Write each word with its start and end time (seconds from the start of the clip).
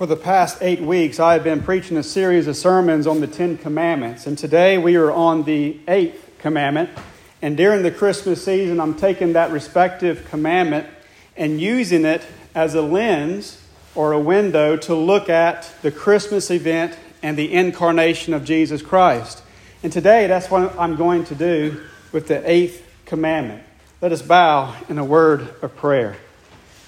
For 0.00 0.06
the 0.06 0.16
past 0.16 0.62
eight 0.62 0.80
weeks, 0.80 1.20
I 1.20 1.34
have 1.34 1.44
been 1.44 1.60
preaching 1.60 1.98
a 1.98 2.02
series 2.02 2.46
of 2.46 2.56
sermons 2.56 3.06
on 3.06 3.20
the 3.20 3.26
Ten 3.26 3.58
Commandments, 3.58 4.26
and 4.26 4.38
today 4.38 4.78
we 4.78 4.96
are 4.96 5.12
on 5.12 5.42
the 5.42 5.78
eighth 5.88 6.38
commandment. 6.38 6.88
And 7.42 7.54
during 7.54 7.82
the 7.82 7.90
Christmas 7.90 8.42
season, 8.42 8.80
I'm 8.80 8.94
taking 8.94 9.34
that 9.34 9.50
respective 9.50 10.26
commandment 10.30 10.86
and 11.36 11.60
using 11.60 12.06
it 12.06 12.22
as 12.54 12.74
a 12.74 12.80
lens 12.80 13.62
or 13.94 14.12
a 14.12 14.18
window 14.18 14.74
to 14.78 14.94
look 14.94 15.28
at 15.28 15.70
the 15.82 15.90
Christmas 15.90 16.50
event 16.50 16.96
and 17.22 17.36
the 17.36 17.52
incarnation 17.52 18.32
of 18.32 18.42
Jesus 18.42 18.80
Christ. 18.80 19.42
And 19.82 19.92
today, 19.92 20.26
that's 20.26 20.50
what 20.50 20.80
I'm 20.80 20.96
going 20.96 21.24
to 21.24 21.34
do 21.34 21.78
with 22.10 22.26
the 22.26 22.50
eighth 22.50 22.88
commandment. 23.04 23.64
Let 24.00 24.12
us 24.12 24.22
bow 24.22 24.74
in 24.88 24.96
a 24.96 25.04
word 25.04 25.56
of 25.60 25.76
prayer. 25.76 26.16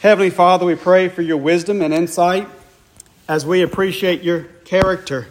Heavenly 0.00 0.30
Father, 0.30 0.64
we 0.64 0.76
pray 0.76 1.10
for 1.10 1.20
your 1.20 1.36
wisdom 1.36 1.82
and 1.82 1.92
insight 1.92 2.48
as 3.32 3.46
we 3.46 3.62
appreciate 3.62 4.22
your 4.22 4.42
character 4.66 5.26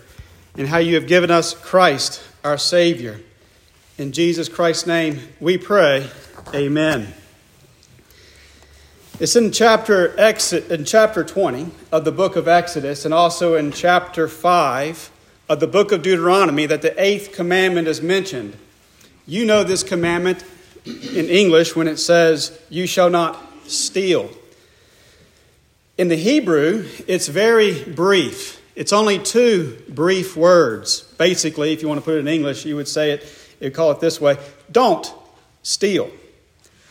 and 0.57 0.67
how 0.67 0.79
you 0.79 0.95
have 0.95 1.05
given 1.05 1.29
us 1.29 1.53
Christ, 1.53 2.19
our 2.43 2.57
Savior. 2.57 3.19
In 3.99 4.11
Jesus 4.11 4.49
Christ's 4.49 4.87
name 4.87 5.19
we 5.39 5.55
pray. 5.59 6.09
Amen. 6.51 7.13
It's 9.19 9.35
in 9.35 9.51
chapter, 9.51 10.19
Exit, 10.19 10.71
in 10.71 10.83
chapter 10.83 11.23
20 11.23 11.69
of 11.91 12.03
the 12.03 12.11
book 12.11 12.35
of 12.35 12.47
Exodus 12.47 13.05
and 13.05 13.13
also 13.13 13.53
in 13.53 13.71
chapter 13.71 14.27
5 14.27 15.11
of 15.47 15.59
the 15.59 15.67
book 15.67 15.91
of 15.91 16.01
Deuteronomy 16.01 16.65
that 16.65 16.81
the 16.81 16.99
eighth 16.99 17.31
commandment 17.31 17.87
is 17.87 18.01
mentioned. 18.01 18.57
You 19.27 19.45
know 19.45 19.63
this 19.63 19.83
commandment 19.83 20.43
in 20.85 21.29
English 21.29 21.75
when 21.75 21.87
it 21.87 21.97
says, 21.97 22.59
You 22.67 22.87
shall 22.87 23.11
not 23.11 23.39
steal. 23.67 24.31
In 26.01 26.07
the 26.07 26.15
Hebrew, 26.15 26.87
it's 27.05 27.27
very 27.27 27.83
brief. 27.83 28.59
It's 28.75 28.91
only 28.91 29.19
two 29.19 29.77
brief 29.87 30.35
words. 30.35 31.01
Basically, 31.19 31.73
if 31.73 31.83
you 31.83 31.87
want 31.87 31.99
to 31.99 32.03
put 32.03 32.15
it 32.15 32.21
in 32.21 32.27
English, 32.27 32.65
you 32.65 32.75
would 32.75 32.87
say 32.87 33.11
it, 33.11 33.53
You'd 33.59 33.75
call 33.75 33.91
it 33.91 33.99
this 33.99 34.19
way 34.19 34.39
Don't 34.71 35.13
steal. 35.61 36.09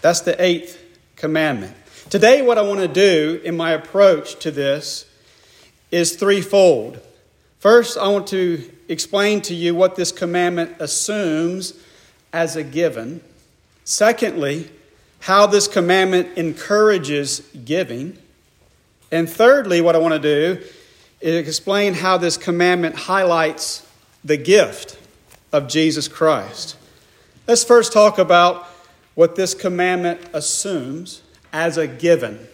That's 0.00 0.20
the 0.20 0.40
eighth 0.40 0.80
commandment. 1.16 1.74
Today, 2.08 2.40
what 2.42 2.56
I 2.56 2.62
want 2.62 2.78
to 2.78 2.86
do 2.86 3.40
in 3.42 3.56
my 3.56 3.72
approach 3.72 4.38
to 4.44 4.52
this 4.52 5.10
is 5.90 6.14
threefold. 6.14 7.00
First, 7.58 7.98
I 7.98 8.06
want 8.06 8.28
to 8.28 8.62
explain 8.86 9.40
to 9.40 9.56
you 9.56 9.74
what 9.74 9.96
this 9.96 10.12
commandment 10.12 10.76
assumes 10.78 11.74
as 12.32 12.54
a 12.54 12.62
given. 12.62 13.22
Secondly, 13.82 14.70
how 15.18 15.48
this 15.48 15.66
commandment 15.66 16.38
encourages 16.38 17.40
giving. 17.64 18.16
And 19.12 19.28
thirdly, 19.28 19.80
what 19.80 19.96
I 19.96 19.98
want 19.98 20.14
to 20.14 20.20
do 20.20 20.62
is 21.20 21.46
explain 21.46 21.94
how 21.94 22.16
this 22.16 22.36
commandment 22.36 22.94
highlights 22.94 23.86
the 24.24 24.36
gift 24.36 24.98
of 25.52 25.68
Jesus 25.68 26.08
Christ. 26.08 26.76
Let's 27.46 27.64
first 27.64 27.92
talk 27.92 28.18
about 28.18 28.66
what 29.14 29.36
this 29.36 29.54
commandment 29.54 30.20
assumes 30.32 31.22
as 31.52 31.76
a 31.76 31.86
given. 31.86 32.46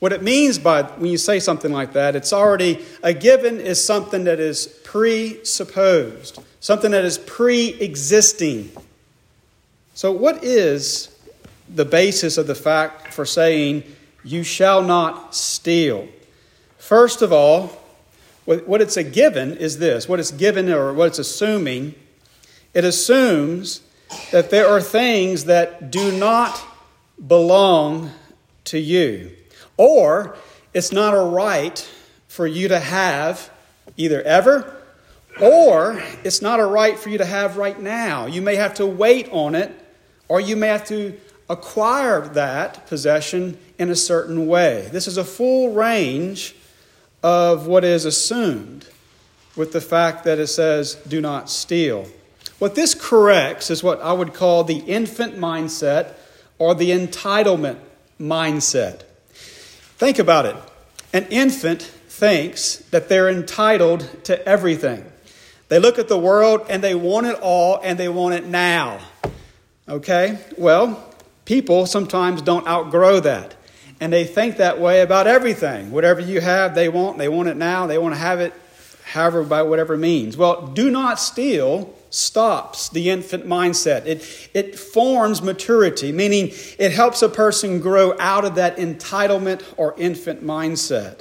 What 0.00 0.12
it 0.12 0.22
means 0.22 0.58
by 0.58 0.82
when 0.82 1.10
you 1.10 1.18
say 1.18 1.38
something 1.40 1.70
like 1.70 1.92
that, 1.92 2.16
it's 2.16 2.32
already 2.32 2.84
a 3.02 3.12
given 3.12 3.60
is 3.60 3.82
something 3.82 4.24
that 4.24 4.40
is 4.40 4.66
presupposed, 4.82 6.38
something 6.58 6.90
that 6.90 7.04
is 7.04 7.18
pre 7.18 7.68
existing. 7.74 8.70
So, 9.94 10.10
what 10.10 10.42
is 10.42 11.14
the 11.72 11.84
basis 11.84 12.38
of 12.38 12.46
the 12.46 12.54
fact 12.54 13.12
for 13.12 13.24
saying 13.24 13.84
you 14.24 14.42
shall 14.42 14.82
not 14.82 15.34
steal. 15.34 16.08
First 16.78 17.22
of 17.22 17.32
all, 17.32 17.68
what 18.44 18.80
it's 18.80 18.96
a 18.96 19.04
given 19.04 19.56
is 19.56 19.78
this 19.78 20.08
what 20.08 20.18
it's 20.18 20.30
given 20.30 20.70
or 20.70 20.92
what 20.92 21.08
it's 21.08 21.18
assuming, 21.18 21.94
it 22.74 22.84
assumes 22.84 23.82
that 24.32 24.50
there 24.50 24.66
are 24.66 24.80
things 24.80 25.44
that 25.44 25.90
do 25.90 26.10
not 26.10 26.60
belong 27.24 28.10
to 28.64 28.78
you, 28.78 29.30
or 29.76 30.36
it's 30.74 30.90
not 30.90 31.14
a 31.14 31.20
right 31.20 31.78
for 32.28 32.46
you 32.46 32.68
to 32.68 32.78
have 32.78 33.50
either 33.96 34.22
ever 34.22 34.80
or 35.40 36.02
it's 36.24 36.42
not 36.42 36.60
a 36.60 36.66
right 36.66 36.98
for 36.98 37.08
you 37.08 37.18
to 37.18 37.24
have 37.24 37.56
right 37.56 37.80
now. 37.80 38.26
You 38.26 38.42
may 38.42 38.56
have 38.56 38.74
to 38.74 38.86
wait 38.86 39.28
on 39.30 39.54
it, 39.54 39.72
or 40.28 40.40
you 40.40 40.56
may 40.56 40.68
have 40.68 40.86
to 40.86 41.18
acquire 41.48 42.20
that 42.28 42.86
possession 42.86 43.58
in 43.80 43.88
a 43.88 43.96
certain 43.96 44.46
way. 44.46 44.86
This 44.92 45.08
is 45.08 45.16
a 45.16 45.24
full 45.24 45.72
range 45.72 46.54
of 47.22 47.66
what 47.66 47.82
is 47.82 48.04
assumed 48.04 48.86
with 49.56 49.72
the 49.72 49.80
fact 49.80 50.22
that 50.24 50.38
it 50.38 50.48
says, 50.48 50.96
do 51.08 51.18
not 51.18 51.48
steal. 51.48 52.06
What 52.58 52.74
this 52.74 52.94
corrects 52.94 53.70
is 53.70 53.82
what 53.82 53.98
I 54.02 54.12
would 54.12 54.34
call 54.34 54.64
the 54.64 54.80
infant 54.80 55.38
mindset 55.38 56.12
or 56.58 56.74
the 56.74 56.90
entitlement 56.90 57.78
mindset. 58.20 59.04
Think 59.32 60.18
about 60.18 60.44
it. 60.44 60.56
An 61.14 61.24
infant 61.30 61.80
thinks 61.80 62.76
that 62.90 63.08
they're 63.08 63.30
entitled 63.30 64.24
to 64.24 64.46
everything. 64.46 65.10
They 65.68 65.78
look 65.78 65.98
at 65.98 66.08
the 66.08 66.18
world 66.18 66.66
and 66.68 66.84
they 66.84 66.94
want 66.94 67.26
it 67.26 67.38
all 67.40 67.80
and 67.82 67.98
they 67.98 68.10
want 68.10 68.34
it 68.34 68.44
now. 68.44 69.00
Okay? 69.88 70.38
Well, 70.58 71.14
people 71.46 71.86
sometimes 71.86 72.42
don't 72.42 72.66
outgrow 72.66 73.20
that. 73.20 73.56
And 74.00 74.12
they 74.12 74.24
think 74.24 74.56
that 74.56 74.80
way 74.80 75.02
about 75.02 75.26
everything. 75.26 75.90
Whatever 75.90 76.20
you 76.20 76.40
have, 76.40 76.74
they 76.74 76.88
want. 76.88 77.18
They 77.18 77.28
want 77.28 77.48
it 77.48 77.56
now. 77.56 77.86
They 77.86 77.98
want 77.98 78.14
to 78.14 78.18
have 78.18 78.40
it 78.40 78.54
however, 79.10 79.42
by 79.42 79.62
whatever 79.62 79.96
means. 79.96 80.36
Well, 80.36 80.68
do 80.68 80.90
not 80.90 81.18
steal 81.18 81.92
stops 82.10 82.88
the 82.88 83.10
infant 83.10 83.46
mindset. 83.46 84.06
It, 84.06 84.50
it 84.54 84.78
forms 84.78 85.42
maturity, 85.42 86.12
meaning 86.12 86.52
it 86.78 86.92
helps 86.92 87.22
a 87.22 87.28
person 87.28 87.80
grow 87.80 88.16
out 88.18 88.44
of 88.44 88.54
that 88.54 88.76
entitlement 88.76 89.62
or 89.76 89.94
infant 89.98 90.44
mindset. 90.44 91.20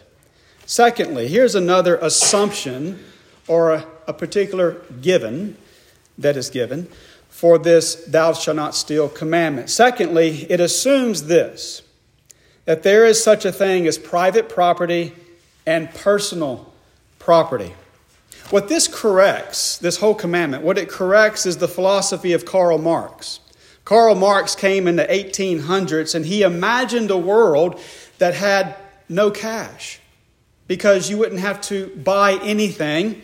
Secondly, 0.65 1.27
here's 1.27 1.55
another 1.55 1.95
assumption 1.97 3.03
or 3.47 3.71
a, 3.71 3.85
a 4.07 4.13
particular 4.13 4.81
given 5.01 5.57
that 6.17 6.37
is 6.37 6.49
given 6.49 6.87
for 7.29 7.57
this 7.57 7.95
thou 8.05 8.33
shalt 8.33 8.55
not 8.55 8.75
steal 8.75 9.09
commandment. 9.09 9.69
Secondly, 9.69 10.45
it 10.49 10.59
assumes 10.59 11.23
this 11.23 11.81
that 12.69 12.83
there 12.83 13.03
is 13.03 13.23
such 13.23 13.45
a 13.45 13.51
thing 13.51 13.87
as 13.87 13.97
private 13.97 14.47
property 14.47 15.11
and 15.65 15.91
personal 15.95 16.71
property. 17.17 17.73
What 18.51 18.69
this 18.69 18.87
corrects, 18.87 19.79
this 19.79 19.97
whole 19.97 20.13
commandment, 20.13 20.61
what 20.61 20.77
it 20.77 20.87
corrects 20.87 21.47
is 21.47 21.57
the 21.57 21.67
philosophy 21.67 22.31
of 22.31 22.45
Karl 22.45 22.77
Marx. 22.77 23.39
Karl 23.85 24.13
Marx 24.13 24.53
came 24.53 24.87
in 24.87 24.97
the 24.97 25.05
1800s 25.05 26.13
and 26.13 26.27
he 26.27 26.43
imagined 26.43 27.09
a 27.09 27.17
world 27.17 27.81
that 28.19 28.35
had 28.35 28.75
no 29.09 29.31
cash 29.31 29.99
because 30.67 31.09
you 31.09 31.17
wouldn't 31.17 31.41
have 31.41 31.59
to 31.61 31.87
buy 31.95 32.33
anything 32.43 33.19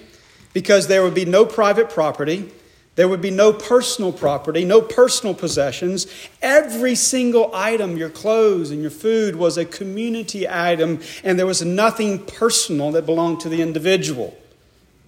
because 0.53 0.88
there 0.88 1.03
would 1.03 1.13
be 1.13 1.25
no 1.25 1.45
private 1.45 1.91
property 1.91 2.51
there 2.95 3.09
would 3.09 3.22
be 3.22 3.31
no 3.31 3.51
personal 3.51 4.13
property, 4.13 4.63
no 4.63 4.81
personal 4.81 5.33
possessions. 5.33 6.07
Every 6.41 6.95
single 6.95 7.51
item, 7.53 7.97
your 7.97 8.09
clothes 8.09 8.72
and 8.72 8.81
your 8.81 8.91
food, 8.91 9.35
was 9.35 9.57
a 9.57 9.66
community 9.66 10.47
item, 10.47 11.01
and 11.23 11.38
there 11.38 11.45
was 11.45 11.63
nothing 11.63 12.25
personal 12.25 12.91
that 12.91 13.06
belonged 13.06 13.41
to 13.41 13.50
the 13.50 13.61
individual. 13.61 14.38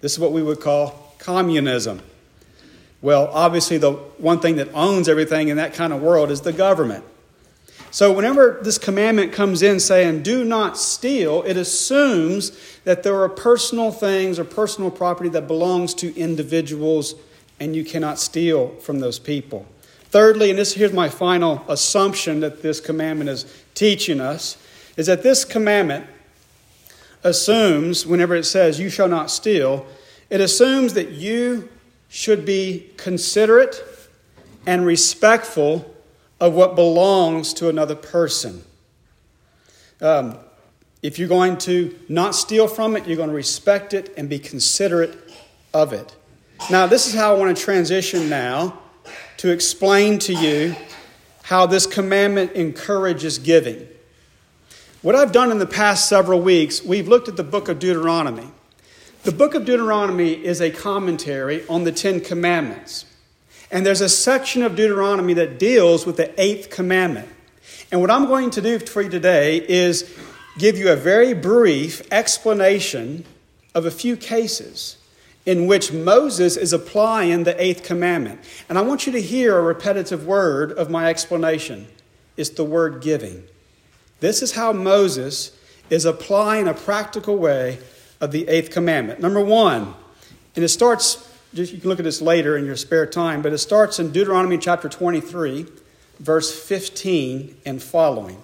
This 0.01 0.13
is 0.13 0.19
what 0.19 0.33
we 0.33 0.43
would 0.43 0.59
call 0.59 1.15
communism. 1.17 2.01
Well, 3.01 3.29
obviously, 3.31 3.77
the 3.77 3.93
one 3.93 4.41
thing 4.41 4.57
that 4.57 4.73
owns 4.73 5.07
everything 5.07 5.47
in 5.47 5.57
that 5.57 5.73
kind 5.73 5.93
of 5.93 6.01
world 6.01 6.29
is 6.29 6.41
the 6.41 6.53
government. 6.53 7.05
So, 7.89 8.11
whenever 8.11 8.59
this 8.61 8.77
commandment 8.77 9.31
comes 9.31 9.61
in 9.61 9.79
saying, 9.79 10.23
do 10.23 10.43
not 10.43 10.77
steal, 10.77 11.41
it 11.43 11.55
assumes 11.55 12.51
that 12.83 13.03
there 13.03 13.22
are 13.22 13.29
personal 13.29 13.91
things 13.91 14.40
or 14.40 14.43
personal 14.43 14.91
property 14.91 15.29
that 15.29 15.47
belongs 15.47 15.93
to 15.95 16.13
individuals 16.17 17.16
and 17.59 17.75
you 17.75 17.83
cannot 17.83 18.19
steal 18.19 18.69
from 18.75 18.99
those 18.99 19.19
people. 19.19 19.65
Thirdly, 20.09 20.49
and 20.49 20.57
this 20.57 20.73
here's 20.73 20.93
my 20.93 21.09
final 21.09 21.63
assumption 21.67 22.39
that 22.39 22.61
this 22.61 22.79
commandment 22.79 23.29
is 23.29 23.45
teaching 23.73 24.19
us, 24.19 24.57
is 24.95 25.07
that 25.07 25.23
this 25.23 25.43
commandment 25.43 26.05
assumes, 27.23 28.05
whenever 28.05 28.35
it 28.35 28.45
says, 28.45 28.79
You 28.79 28.89
shall 28.89 29.07
not 29.07 29.29
steal, 29.29 29.85
it 30.29 30.41
assumes 30.41 30.93
that 30.93 31.11
you 31.11 31.69
should 32.09 32.45
be 32.45 32.89
considerate 32.97 33.83
and 34.65 34.85
respectful 34.85 35.93
of 36.39 36.53
what 36.53 36.75
belongs 36.75 37.53
to 37.53 37.69
another 37.69 37.95
person. 37.95 38.63
Um, 40.01 40.37
if 41.01 41.17
you're 41.17 41.27
going 41.27 41.57
to 41.59 41.97
not 42.09 42.35
steal 42.35 42.67
from 42.67 42.95
it, 42.95 43.07
you're 43.07 43.17
going 43.17 43.29
to 43.29 43.35
respect 43.35 43.93
it 43.93 44.13
and 44.17 44.29
be 44.29 44.39
considerate 44.39 45.15
of 45.73 45.93
it. 45.93 46.16
Now, 46.69 46.85
this 46.85 47.07
is 47.07 47.13
how 47.13 47.33
I 47.33 47.39
want 47.39 47.55
to 47.55 47.63
transition 47.63 48.27
now 48.27 48.77
to 49.37 49.51
explain 49.51 50.19
to 50.19 50.33
you 50.33 50.75
how 51.43 51.65
this 51.65 51.85
commandment 51.85 52.51
encourages 52.53 53.37
giving. 53.37 53.87
What 55.01 55.15
I've 55.15 55.31
done 55.31 55.49
in 55.49 55.59
the 55.59 55.65
past 55.65 56.09
several 56.09 56.41
weeks, 56.41 56.83
we've 56.83 57.07
looked 57.07 57.29
at 57.29 57.37
the 57.37 57.43
book 57.43 57.69
of 57.69 57.79
Deuteronomy. 57.79 58.51
The 59.23 59.31
book 59.31 59.53
of 59.53 59.63
Deuteronomy 59.63 60.33
is 60.33 60.59
a 60.59 60.69
commentary 60.69 61.65
on 61.69 61.85
the 61.85 61.93
Ten 61.93 62.19
Commandments. 62.19 63.05
And 63.71 63.85
there's 63.85 64.01
a 64.01 64.09
section 64.09 64.61
of 64.61 64.75
Deuteronomy 64.75 65.35
that 65.35 65.59
deals 65.59 66.05
with 66.05 66.17
the 66.17 66.33
eighth 66.41 66.69
commandment. 66.69 67.29
And 67.93 68.01
what 68.01 68.11
I'm 68.11 68.25
going 68.25 68.49
to 68.51 68.61
do 68.61 68.79
for 68.79 69.03
you 69.03 69.09
today 69.09 69.57
is 69.57 70.13
give 70.57 70.77
you 70.77 70.91
a 70.91 70.97
very 70.97 71.33
brief 71.33 72.01
explanation 72.11 73.23
of 73.73 73.85
a 73.85 73.91
few 73.91 74.17
cases 74.17 74.97
in 75.47 75.66
which 75.66 75.94
Moses 75.94 76.58
is 76.58 76.73
applying 76.73 77.46
the 77.46 77.59
eighth 77.64 77.82
commandment. 77.82 78.41
And 78.67 78.78
I 78.78 78.82
want 78.82 79.08
you 79.08 79.14
to 79.14 79.22
hear 79.22 79.58
a 79.58 79.61
repetitive 79.61 80.28
word 80.28 80.73
of 80.73 80.90
my 80.90 81.08
explanation. 81.08 81.88
It's 82.35 82.49
the 82.49 82.66
word 82.66 83.02
giving. 83.02 83.46
This 84.20 84.41
is 84.41 84.52
how 84.52 84.73
Moses 84.73 85.58
is 85.90 86.03
applying 86.03 86.67
a 86.67 86.73
practical 86.73 87.38
way 87.38 87.79
of 88.20 88.34
the 88.34 88.46
eighth 88.49 88.72
commandment. 88.72 89.22
Number 89.22 89.40
one, 89.40 89.94
and 90.58 90.66
it 90.66 90.67
starts, 90.67 91.26
you 91.53 91.66
can 91.66 91.90
look 91.90 92.00
at 92.00 92.03
this 92.03 92.22
later 92.22 92.58
in 92.58 92.66
your 92.66 92.76
spare 92.76 93.05
time, 93.05 93.41
but 93.41 93.53
it 93.53 93.59
starts 93.59 94.00
in 94.00 94.11
Deuteronomy 94.11 94.58
chapter 94.58 94.90
23, 94.90 95.66
verse 96.20 96.61
15 96.61 97.55
and 97.66 97.82
following. 97.82 98.41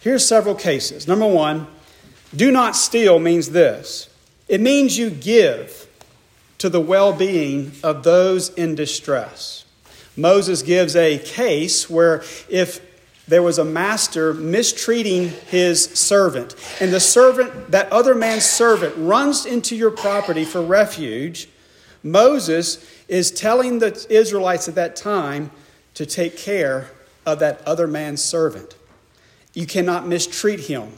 Here's 0.00 0.26
several 0.26 0.56
cases. 0.56 1.06
Number 1.06 1.28
one, 1.28 1.68
do 2.34 2.50
not 2.50 2.74
steal 2.74 3.20
means 3.20 3.50
this 3.50 4.08
it 4.48 4.60
means 4.60 4.98
you 4.98 5.10
give 5.10 5.86
to 6.60 6.68
the 6.68 6.80
well 6.80 7.12
being 7.12 7.72
of 7.82 8.04
those 8.04 8.50
in 8.50 8.74
distress. 8.74 9.64
Moses 10.16 10.62
gives 10.62 10.94
a 10.94 11.18
case 11.18 11.88
where 11.88 12.22
if 12.48 12.86
there 13.26 13.42
was 13.42 13.58
a 13.58 13.64
master 13.64 14.34
mistreating 14.34 15.28
his 15.48 15.84
servant, 15.84 16.54
and 16.80 16.92
the 16.92 17.00
servant, 17.00 17.70
that 17.70 17.90
other 17.90 18.14
man's 18.14 18.44
servant, 18.44 18.94
runs 18.98 19.46
into 19.46 19.74
your 19.74 19.90
property 19.90 20.44
for 20.44 20.60
refuge, 20.60 21.48
Moses 22.02 22.84
is 23.08 23.30
telling 23.30 23.78
the 23.78 24.06
Israelites 24.10 24.68
at 24.68 24.74
that 24.74 24.96
time 24.96 25.50
to 25.94 26.04
take 26.04 26.36
care 26.36 26.90
of 27.24 27.38
that 27.38 27.62
other 27.66 27.86
man's 27.86 28.22
servant. 28.22 28.74
You 29.54 29.66
cannot 29.66 30.06
mistreat 30.06 30.60
him 30.60 30.92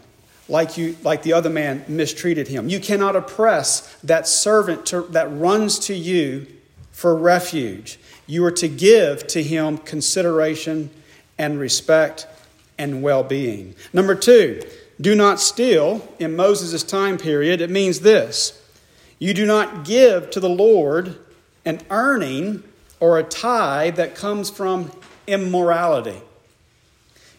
like, 0.53 0.77
you, 0.77 0.95
like 1.03 1.23
the 1.23 1.33
other 1.33 1.49
man 1.49 1.83
mistreated 1.89 2.47
him. 2.47 2.69
You 2.69 2.79
cannot 2.79 3.17
oppress 3.17 3.97
that 4.05 4.29
servant 4.29 4.85
to, 4.87 5.01
that 5.09 5.33
runs 5.33 5.79
to 5.87 5.95
you 5.95 6.47
for 6.91 7.17
refuge. 7.17 7.99
You 8.27 8.45
are 8.45 8.53
to 8.53 8.69
give 8.69 9.27
to 9.29 9.43
him 9.43 9.79
consideration 9.79 10.91
and 11.39 11.59
respect 11.59 12.27
and 12.77 13.03
well 13.03 13.25
being. 13.25 13.75
Number 13.95 14.15
two, 14.15 14.63
do 15.01 15.15
not 15.15 15.41
steal. 15.41 16.07
In 16.19 16.37
Moses' 16.37 16.83
time 16.83 17.17
period, 17.17 17.63
it 17.63 17.71
means 17.71 18.01
this 18.01 18.63
you 19.19 19.33
do 19.33 19.47
not 19.47 19.87
give 19.87 20.29
to 20.33 20.41
the 20.41 20.51
Lord 20.51 21.17
an 21.65 21.81
earning 21.89 22.63
or 23.01 23.19
a 23.19 23.23
tithe 23.23 23.97
that 23.97 24.15
comes 24.15 24.51
from 24.51 24.93
immorality. 25.27 26.21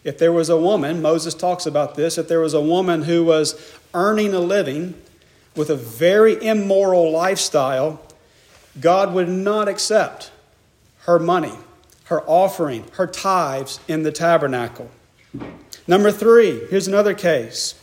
If 0.04 0.18
there 0.18 0.32
was 0.32 0.50
a 0.50 0.56
woman, 0.56 1.00
Moses 1.00 1.32
talks 1.32 1.64
about 1.64 1.94
this, 1.94 2.18
if 2.18 2.28
there 2.28 2.40
was 2.40 2.54
a 2.54 2.60
woman 2.60 3.02
who 3.02 3.24
was 3.24 3.74
earning 3.94 4.34
a 4.34 4.38
living 4.38 4.94
with 5.56 5.70
a 5.70 5.76
very 5.76 6.42
immoral 6.44 7.10
lifestyle, 7.10 8.02
God 8.80 9.14
would 9.14 9.28
not 9.28 9.66
accept 9.66 10.30
her 11.00 11.18
money, 11.18 11.54
her 12.04 12.22
offering, 12.28 12.84
her 12.92 13.06
tithes 13.06 13.80
in 13.88 14.02
the 14.02 14.12
tabernacle. 14.12 14.90
Number 15.86 16.10
three, 16.10 16.66
here's 16.70 16.88
another 16.88 17.14
case. 17.14 17.74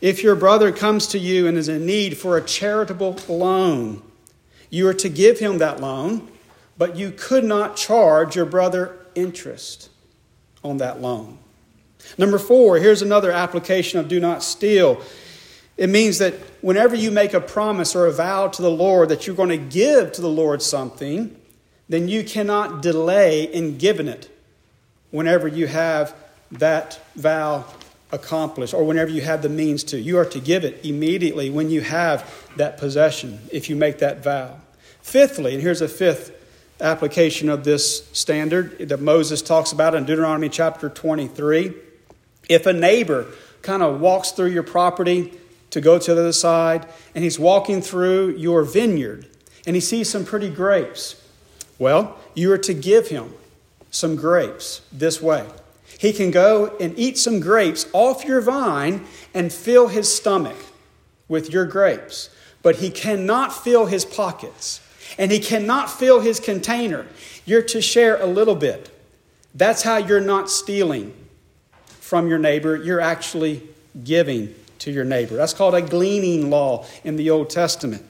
If 0.00 0.22
your 0.22 0.34
brother 0.34 0.72
comes 0.72 1.06
to 1.08 1.18
you 1.18 1.46
and 1.46 1.56
is 1.56 1.68
in 1.68 1.86
need 1.86 2.16
for 2.16 2.36
a 2.36 2.42
charitable 2.42 3.18
loan, 3.28 4.02
you 4.70 4.86
are 4.88 4.94
to 4.94 5.08
give 5.08 5.38
him 5.38 5.58
that 5.58 5.80
loan, 5.80 6.30
but 6.78 6.96
you 6.96 7.10
could 7.10 7.44
not 7.44 7.76
charge 7.76 8.36
your 8.36 8.46
brother 8.46 8.96
interest 9.14 9.90
on 10.64 10.78
that 10.78 11.00
loan. 11.00 11.38
Number 12.18 12.38
four, 12.38 12.78
here's 12.78 13.02
another 13.02 13.30
application 13.30 13.98
of 13.98 14.08
do 14.08 14.20
not 14.20 14.42
steal. 14.42 15.02
It 15.76 15.88
means 15.88 16.18
that 16.18 16.34
whenever 16.60 16.94
you 16.94 17.10
make 17.10 17.32
a 17.32 17.40
promise 17.40 17.96
or 17.96 18.06
a 18.06 18.12
vow 18.12 18.48
to 18.48 18.62
the 18.62 18.70
Lord 18.70 19.08
that 19.08 19.26
you're 19.26 19.36
going 19.36 19.48
to 19.48 19.56
give 19.56 20.12
to 20.12 20.20
the 20.20 20.28
Lord 20.28 20.60
something, 20.60 21.34
then 21.88 22.06
you 22.06 22.22
cannot 22.22 22.82
delay 22.82 23.44
in 23.44 23.78
giving 23.78 24.06
it 24.06 24.30
whenever 25.10 25.48
you 25.48 25.66
have 25.66 26.14
that 26.52 27.00
vow 27.16 27.64
accomplished 28.12 28.74
or 28.74 28.84
whenever 28.84 29.10
you 29.10 29.22
have 29.22 29.42
the 29.42 29.48
means 29.48 29.84
to. 29.84 29.98
You 29.98 30.18
are 30.18 30.24
to 30.26 30.40
give 30.40 30.64
it 30.64 30.84
immediately 30.84 31.50
when 31.50 31.70
you 31.70 31.80
have 31.80 32.48
that 32.56 32.76
possession, 32.78 33.40
if 33.50 33.70
you 33.70 33.76
make 33.76 33.98
that 33.98 34.22
vow. 34.22 34.56
Fifthly, 35.02 35.54
and 35.54 35.62
here's 35.62 35.80
a 35.80 35.88
fifth 35.88 36.36
application 36.80 37.48
of 37.48 37.64
this 37.64 38.06
standard 38.12 38.78
that 38.88 39.00
Moses 39.00 39.42
talks 39.42 39.72
about 39.72 39.94
in 39.94 40.04
Deuteronomy 40.04 40.48
chapter 40.48 40.88
23. 40.88 41.74
If 42.50 42.66
a 42.66 42.72
neighbor 42.72 43.28
kind 43.62 43.80
of 43.80 44.00
walks 44.00 44.32
through 44.32 44.48
your 44.48 44.64
property 44.64 45.32
to 45.70 45.80
go 45.80 46.00
to 46.00 46.14
the 46.14 46.20
other 46.20 46.32
side, 46.32 46.84
and 47.14 47.22
he's 47.22 47.38
walking 47.38 47.80
through 47.80 48.30
your 48.30 48.64
vineyard, 48.64 49.28
and 49.68 49.76
he 49.76 49.80
sees 49.80 50.10
some 50.10 50.24
pretty 50.24 50.50
grapes, 50.50 51.24
well, 51.78 52.18
you 52.34 52.50
are 52.50 52.58
to 52.58 52.74
give 52.74 53.06
him 53.06 53.32
some 53.92 54.16
grapes 54.16 54.80
this 54.90 55.22
way. 55.22 55.46
He 55.96 56.12
can 56.12 56.32
go 56.32 56.76
and 56.80 56.98
eat 56.98 57.18
some 57.18 57.38
grapes 57.38 57.86
off 57.92 58.24
your 58.24 58.40
vine 58.40 59.06
and 59.32 59.52
fill 59.52 59.86
his 59.86 60.12
stomach 60.12 60.56
with 61.28 61.52
your 61.52 61.66
grapes, 61.66 62.30
but 62.64 62.76
he 62.76 62.90
cannot 62.90 63.52
fill 63.52 63.86
his 63.86 64.04
pockets 64.04 64.80
and 65.18 65.30
he 65.30 65.38
cannot 65.38 65.88
fill 65.88 66.20
his 66.20 66.40
container. 66.40 67.06
You're 67.44 67.62
to 67.62 67.80
share 67.80 68.20
a 68.20 68.26
little 68.26 68.56
bit. 68.56 68.90
That's 69.54 69.82
how 69.82 69.98
you're 69.98 70.20
not 70.20 70.50
stealing 70.50 71.14
from 72.10 72.26
your 72.26 72.40
neighbor, 72.40 72.74
you're 72.74 73.00
actually 73.00 73.62
giving 74.02 74.52
to 74.80 74.90
your 74.90 75.04
neighbor. 75.04 75.36
That's 75.36 75.54
called 75.54 75.76
a 75.76 75.80
gleaning 75.80 76.50
law 76.50 76.84
in 77.04 77.14
the 77.14 77.30
Old 77.30 77.50
Testament. 77.50 78.04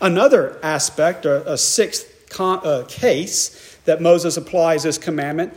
Another 0.00 0.58
aspect, 0.60 1.24
or 1.24 1.36
a 1.46 1.56
sixth 1.56 2.26
con- 2.30 2.66
uh, 2.66 2.84
case 2.88 3.78
that 3.84 4.02
Moses 4.02 4.36
applies 4.36 4.82
this 4.82 4.98
commandment, 4.98 5.54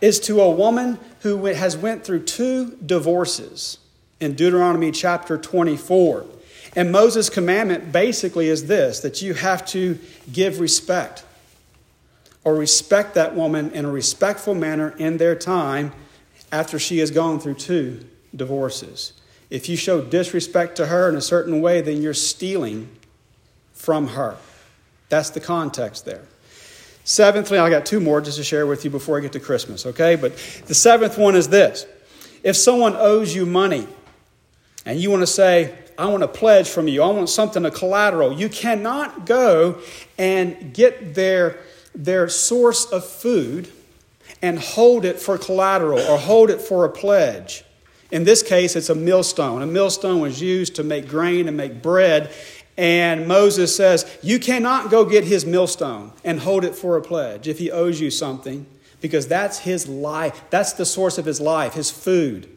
is 0.00 0.20
to 0.20 0.40
a 0.40 0.48
woman 0.48 1.00
who 1.22 1.44
has 1.46 1.76
went 1.76 2.04
through 2.04 2.22
two 2.22 2.76
divorces 2.86 3.78
in 4.20 4.36
Deuteronomy 4.36 4.92
chapter 4.92 5.36
24. 5.36 6.26
And 6.76 6.92
Moses' 6.92 7.28
commandment 7.28 7.90
basically 7.90 8.46
is 8.46 8.68
this 8.68 9.00
that 9.00 9.22
you 9.22 9.34
have 9.34 9.66
to 9.66 9.98
give 10.32 10.60
respect 10.60 11.24
or 12.44 12.54
respect 12.54 13.14
that 13.14 13.34
woman 13.34 13.72
in 13.72 13.86
a 13.86 13.90
respectful 13.90 14.54
manner 14.54 14.94
in 14.98 15.16
their 15.16 15.34
time 15.34 15.92
after 16.52 16.78
she 16.78 16.98
has 16.98 17.10
gone 17.10 17.40
through 17.40 17.54
two 17.54 18.00
divorces. 18.34 19.12
If 19.50 19.68
you 19.68 19.76
show 19.76 20.00
disrespect 20.00 20.76
to 20.76 20.86
her 20.86 21.08
in 21.08 21.16
a 21.16 21.20
certain 21.20 21.60
way, 21.60 21.80
then 21.80 22.02
you're 22.02 22.14
stealing 22.14 22.88
from 23.72 24.08
her. 24.08 24.36
That's 25.08 25.30
the 25.30 25.40
context 25.40 26.04
there. 26.04 26.22
Seventhly, 27.04 27.58
I 27.58 27.70
got 27.70 27.86
two 27.86 27.98
more 27.98 28.20
just 28.20 28.36
to 28.38 28.44
share 28.44 28.66
with 28.66 28.84
you 28.84 28.90
before 28.90 29.18
I 29.18 29.20
get 29.20 29.32
to 29.32 29.40
Christmas, 29.40 29.86
okay? 29.86 30.14
But 30.14 30.36
the 30.66 30.74
seventh 30.74 31.18
one 31.18 31.34
is 31.34 31.48
this 31.48 31.86
if 32.42 32.56
someone 32.56 32.94
owes 32.96 33.34
you 33.34 33.46
money 33.46 33.86
and 34.86 35.00
you 35.00 35.10
want 35.10 35.22
to 35.22 35.26
say, 35.26 35.76
I 35.98 36.06
want 36.06 36.22
a 36.22 36.28
pledge 36.28 36.68
from 36.68 36.88
you, 36.88 37.02
I 37.02 37.08
want 37.08 37.28
something, 37.28 37.64
a 37.66 37.70
collateral, 37.70 38.32
you 38.32 38.48
cannot 38.48 39.26
go 39.26 39.80
and 40.16 40.72
get 40.72 41.14
their, 41.14 41.58
their 41.94 42.28
source 42.28 42.86
of 42.86 43.04
food 43.04 43.70
and 44.42 44.58
hold 44.58 45.04
it 45.04 45.20
for 45.20 45.38
collateral 45.38 46.00
or 46.00 46.18
hold 46.18 46.50
it 46.50 46.60
for 46.60 46.84
a 46.84 46.90
pledge. 46.90 47.64
In 48.10 48.24
this 48.24 48.42
case, 48.42 48.74
it's 48.74 48.88
a 48.88 48.94
millstone. 48.94 49.62
A 49.62 49.66
millstone 49.66 50.20
was 50.20 50.40
used 50.42 50.74
to 50.76 50.82
make 50.82 51.08
grain 51.08 51.46
and 51.46 51.56
make 51.56 51.80
bread. 51.80 52.30
And 52.76 53.28
Moses 53.28 53.74
says, 53.74 54.10
You 54.22 54.38
cannot 54.38 54.90
go 54.90 55.04
get 55.04 55.24
his 55.24 55.46
millstone 55.46 56.12
and 56.24 56.40
hold 56.40 56.64
it 56.64 56.74
for 56.74 56.96
a 56.96 57.02
pledge 57.02 57.46
if 57.46 57.58
he 57.58 57.70
owes 57.70 58.00
you 58.00 58.10
something, 58.10 58.66
because 59.00 59.28
that's 59.28 59.60
his 59.60 59.86
life. 59.86 60.42
That's 60.50 60.72
the 60.72 60.86
source 60.86 61.18
of 61.18 61.24
his 61.24 61.40
life, 61.40 61.74
his 61.74 61.90
food. 61.90 62.48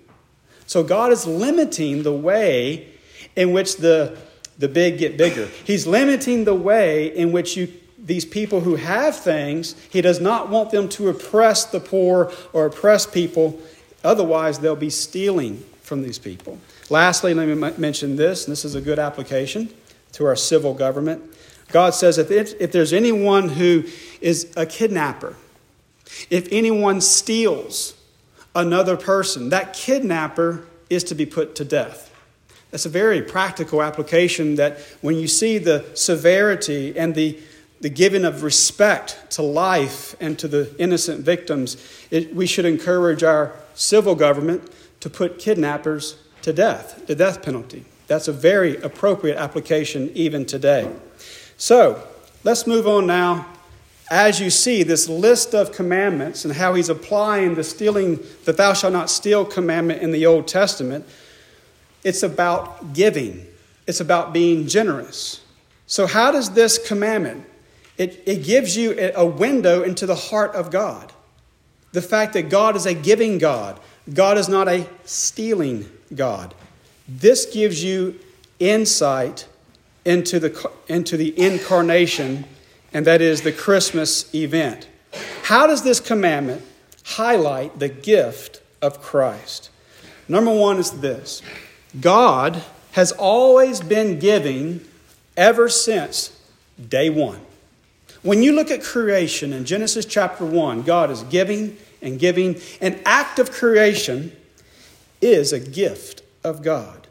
So 0.65 0.83
God 0.83 1.11
is 1.11 1.27
limiting 1.27 2.03
the 2.03 2.13
way 2.13 2.87
in 3.35 3.51
which 3.51 3.77
the, 3.77 4.17
the 4.57 4.67
big 4.67 4.97
get 4.97 5.17
bigger. 5.17 5.47
He's 5.65 5.85
limiting 5.85 6.45
the 6.45 6.55
way 6.55 7.15
in 7.15 7.31
which 7.31 7.57
you 7.57 7.71
these 8.03 8.25
people 8.25 8.61
who 8.61 8.75
have 8.75 9.15
things, 9.15 9.75
he 9.89 10.01
does 10.01 10.19
not 10.19 10.49
want 10.49 10.71
them 10.71 10.89
to 10.89 11.09
oppress 11.09 11.65
the 11.65 11.79
poor 11.79 12.31
or 12.51 12.65
oppress 12.65 13.05
people. 13.05 13.59
Otherwise, 14.03 14.59
they'll 14.59 14.75
be 14.75 14.89
stealing 14.89 15.63
from 15.81 16.03
these 16.03 16.19
people. 16.19 16.59
Lastly, 16.89 17.33
let 17.33 17.47
me 17.47 17.55
mention 17.77 18.17
this, 18.17 18.45
and 18.45 18.51
this 18.51 18.65
is 18.65 18.75
a 18.75 18.81
good 18.81 18.99
application 18.99 19.73
to 20.11 20.25
our 20.25 20.35
civil 20.35 20.73
government. 20.73 21.23
God 21.69 21.93
says 21.93 22.17
if, 22.17 22.29
if 22.29 22.71
there's 22.71 22.93
anyone 22.93 23.49
who 23.49 23.85
is 24.21 24.51
a 24.55 24.65
kidnapper, 24.65 25.35
if 26.29 26.47
anyone 26.51 27.01
steals 27.01 27.95
another 28.55 28.97
person, 28.97 29.49
that 29.49 29.73
kidnapper 29.73 30.65
is 30.89 31.03
to 31.05 31.15
be 31.15 31.25
put 31.25 31.55
to 31.55 31.65
death. 31.65 32.13
That's 32.71 32.85
a 32.85 32.89
very 32.89 33.21
practical 33.21 33.81
application 33.81 34.55
that 34.55 34.79
when 35.01 35.15
you 35.15 35.27
see 35.27 35.57
the 35.57 35.85
severity 35.93 36.97
and 36.97 37.13
the, 37.15 37.39
the 37.83 37.89
giving 37.89 38.23
of 38.23 38.43
respect 38.43 39.29
to 39.29 39.41
life 39.41 40.15
and 40.21 40.39
to 40.39 40.47
the 40.47 40.73
innocent 40.79 41.19
victims, 41.19 41.75
it, 42.09 42.33
we 42.33 42.47
should 42.47 42.63
encourage 42.63 43.23
our 43.23 43.51
civil 43.73 44.15
government 44.15 44.63
to 45.01 45.09
put 45.09 45.37
kidnappers 45.37 46.15
to 46.43 46.53
death, 46.53 47.05
the 47.07 47.15
death 47.15 47.43
penalty. 47.43 47.83
That's 48.07 48.29
a 48.29 48.31
very 48.31 48.77
appropriate 48.77 49.35
application 49.35 50.09
even 50.13 50.45
today. 50.45 50.89
So, 51.57 52.01
let's 52.45 52.65
move 52.65 52.87
on 52.87 53.05
now. 53.05 53.47
As 54.09 54.39
you 54.39 54.49
see 54.49 54.83
this 54.83 55.09
list 55.09 55.53
of 55.53 55.73
commandments 55.73 56.45
and 56.45 56.53
how 56.53 56.75
he's 56.75 56.87
applying 56.87 57.55
the 57.55 57.65
stealing, 57.65 58.17
the 58.45 58.53
thou 58.53 58.71
shalt 58.71 58.93
not 58.93 59.09
steal 59.09 59.43
commandment 59.43 60.01
in 60.01 60.11
the 60.11 60.25
Old 60.25 60.47
Testament, 60.47 61.05
it's 62.05 62.23
about 62.23 62.93
giving, 62.93 63.45
it's 63.87 63.99
about 63.99 64.31
being 64.31 64.67
generous. 64.67 65.41
So, 65.85 66.07
how 66.07 66.31
does 66.31 66.51
this 66.51 66.77
commandment? 66.77 67.47
It, 67.97 68.23
it 68.25 68.43
gives 68.43 68.75
you 68.75 69.11
a 69.15 69.25
window 69.25 69.83
into 69.83 70.05
the 70.05 70.15
heart 70.15 70.55
of 70.55 70.71
God. 70.71 71.11
The 71.91 72.01
fact 72.01 72.33
that 72.33 72.49
God 72.49 72.75
is 72.75 72.85
a 72.85 72.93
giving 72.93 73.37
God, 73.37 73.79
God 74.11 74.37
is 74.37 74.49
not 74.49 74.67
a 74.67 74.87
stealing 75.05 75.89
God. 76.13 76.53
This 77.07 77.45
gives 77.45 77.83
you 77.83 78.19
insight 78.59 79.47
into 80.05 80.39
the, 80.39 80.71
into 80.87 81.17
the 81.17 81.37
incarnation, 81.39 82.45
and 82.93 83.05
that 83.05 83.21
is 83.21 83.41
the 83.41 83.51
Christmas 83.51 84.33
event. 84.33 84.87
How 85.43 85.67
does 85.67 85.83
this 85.83 85.99
commandment 85.99 86.63
highlight 87.03 87.79
the 87.79 87.89
gift 87.89 88.61
of 88.81 89.01
Christ? 89.01 89.69
Number 90.27 90.53
one 90.53 90.77
is 90.77 90.91
this 91.01 91.41
God 91.99 92.63
has 92.93 93.11
always 93.11 93.81
been 93.81 94.19
giving 94.19 94.81
ever 95.37 95.69
since 95.69 96.39
day 96.89 97.09
one. 97.09 97.41
When 98.23 98.41
you 98.41 98.53
look 98.53 98.71
at 98.71 98.81
creation 98.81 99.51
in 99.51 99.65
Genesis 99.65 100.05
chapter 100.05 100.45
1, 100.45 100.83
God 100.83 101.11
is 101.11 101.23
giving 101.23 101.77
and 102.01 102.17
giving. 102.17 102.59
An 102.79 103.01
act 103.05 103.37
of 103.37 103.51
creation 103.51 104.31
is 105.21 105.51
a 105.51 105.59
gift 105.59 106.23
of 106.43 106.61
God. 106.61 107.07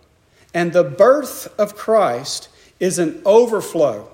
And 0.55 0.73
the 0.73 0.85
birth 0.85 1.53
of 1.59 1.77
Christ 1.77 2.49
is 2.81 2.99
an 2.99 3.21
overflow. 3.27 4.11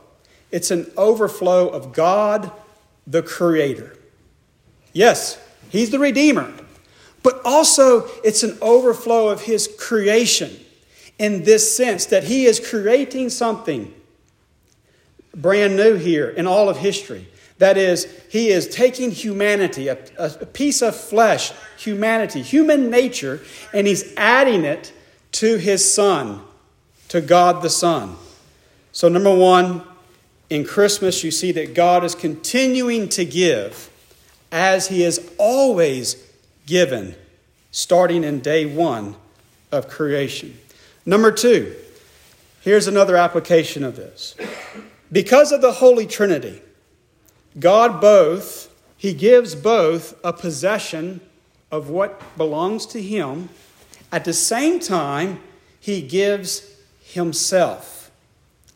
It's 0.50 0.72
an 0.72 0.90
overflow 0.96 1.68
of 1.68 1.92
God, 1.92 2.50
the 3.06 3.22
Creator. 3.22 3.96
Yes, 4.92 5.40
He's 5.68 5.90
the 5.90 5.98
Redeemer, 5.98 6.52
but 7.22 7.40
also 7.44 8.08
it's 8.24 8.42
an 8.42 8.58
overflow 8.60 9.28
of 9.28 9.42
His 9.42 9.68
creation 9.78 10.50
in 11.18 11.44
this 11.44 11.76
sense 11.76 12.06
that 12.06 12.24
He 12.24 12.46
is 12.46 12.58
creating 12.58 13.30
something 13.30 13.94
brand 15.34 15.76
new 15.76 15.96
here 15.96 16.28
in 16.28 16.46
all 16.46 16.68
of 16.68 16.78
history. 16.78 17.28
That 17.58 17.76
is, 17.76 18.06
he 18.30 18.50
is 18.50 18.68
taking 18.68 19.10
humanity, 19.10 19.88
a, 19.88 19.98
a, 20.16 20.46
piece 20.46 20.80
of 20.80 20.94
flesh, 20.94 21.52
humanity, 21.76 22.40
human 22.40 22.88
nature, 22.88 23.40
and 23.74 23.86
he's 23.86 24.14
adding 24.16 24.64
it 24.64 24.92
to 25.32 25.56
his 25.56 25.92
Son, 25.92 26.40
to 27.08 27.20
God 27.20 27.62
the 27.62 27.70
Son. 27.70 28.14
So, 28.92 29.08
number 29.08 29.34
one, 29.34 29.82
in 30.50 30.64
Christmas, 30.64 31.24
you 31.24 31.30
see 31.30 31.52
that 31.52 31.74
God 31.74 32.04
is 32.04 32.14
continuing 32.14 33.08
to 33.10 33.24
give 33.24 33.90
as 34.50 34.88
he 34.88 35.02
has 35.02 35.30
always 35.36 36.24
given, 36.64 37.14
starting 37.70 38.24
in 38.24 38.40
day 38.40 38.64
one 38.66 39.16
of 39.72 39.88
creation. 39.88 40.58
Number 41.04 41.32
two, 41.32 41.74
here's 42.60 42.86
another 42.86 43.16
application 43.16 43.84
of 43.84 43.96
this. 43.96 44.36
Because 45.10 45.52
of 45.52 45.60
the 45.60 45.72
Holy 45.72 46.06
Trinity, 46.06 46.60
God 47.58 48.00
both, 48.00 48.74
He 48.96 49.14
gives 49.14 49.54
both 49.54 50.18
a 50.22 50.32
possession 50.32 51.20
of 51.70 51.90
what 51.90 52.36
belongs 52.36 52.86
to 52.86 53.02
Him 53.02 53.48
at 54.10 54.24
the 54.24 54.32
same 54.32 54.80
time, 54.80 55.40
he 55.80 56.00
gives 56.00 56.62
himself. 57.02 58.10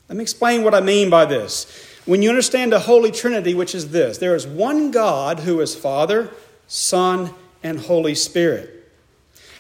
Let 0.09 0.17
me 0.17 0.23
explain 0.23 0.63
what 0.63 0.75
I 0.75 0.81
mean 0.81 1.09
by 1.09 1.25
this. 1.25 1.89
When 2.05 2.21
you 2.21 2.29
understand 2.29 2.73
the 2.73 2.81
Holy 2.81 3.11
Trinity, 3.11 3.55
which 3.55 3.75
is 3.75 3.91
this 3.91 4.19
there 4.19 4.35
is 4.35 4.47
one 4.47 4.91
God 4.91 5.41
who 5.41 5.61
is 5.61 5.75
Father, 5.75 6.31
Son, 6.67 7.31
and 7.63 7.81
Holy 7.81 8.15
Spirit. 8.15 8.91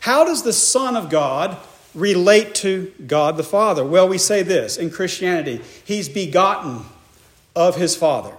How 0.00 0.24
does 0.24 0.42
the 0.42 0.52
Son 0.52 0.96
of 0.96 1.08
God 1.08 1.56
relate 1.94 2.54
to 2.56 2.92
God 3.06 3.36
the 3.36 3.42
Father? 3.42 3.84
Well, 3.84 4.08
we 4.08 4.18
say 4.18 4.42
this 4.42 4.76
in 4.76 4.90
Christianity 4.90 5.60
He's 5.84 6.08
begotten 6.08 6.82
of 7.54 7.76
His 7.76 7.96
Father. 7.96 8.32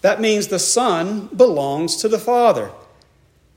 That 0.00 0.20
means 0.20 0.48
the 0.48 0.58
Son 0.58 1.28
belongs 1.34 1.96
to 1.96 2.08
the 2.08 2.18
Father. 2.18 2.70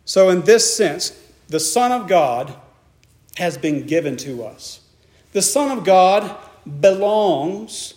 So, 0.06 0.30
in 0.30 0.44
this 0.44 0.74
sense, 0.74 1.12
the 1.50 1.60
Son 1.60 1.92
of 1.92 2.08
God 2.08 2.56
has 3.36 3.58
been 3.58 3.86
given 3.86 4.18
to 4.18 4.44
us. 4.46 4.80
The 5.34 5.42
Son 5.42 5.78
of 5.78 5.84
God 5.84 6.36
belongs 6.80 7.94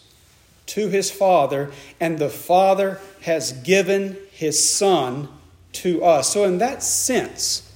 to 0.66 0.88
his 0.88 1.10
Father, 1.10 1.70
and 1.98 2.18
the 2.18 2.28
Father 2.28 3.00
has 3.22 3.52
given 3.52 4.16
his 4.30 4.68
Son 4.68 5.28
to 5.72 6.04
us. 6.04 6.28
So, 6.32 6.44
in 6.44 6.58
that 6.58 6.82
sense, 6.82 7.72